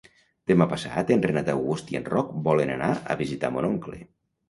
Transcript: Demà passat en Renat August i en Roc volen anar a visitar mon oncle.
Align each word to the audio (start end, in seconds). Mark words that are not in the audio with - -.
Demà 0.51 0.65
passat 0.71 1.11
en 1.17 1.21
Renat 1.27 1.53
August 1.55 1.93
i 1.97 2.01
en 2.01 2.09
Roc 2.17 2.35
volen 2.51 2.75
anar 2.79 2.91
a 3.17 3.23
visitar 3.25 3.57
mon 3.59 3.73
oncle. 3.73 4.05